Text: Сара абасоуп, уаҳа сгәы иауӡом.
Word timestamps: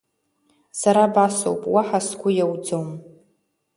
Сара 0.79 1.01
абасоуп, 1.07 1.61
уаҳа 1.73 1.99
сгәы 2.07 2.29
иауӡом. 2.33 2.89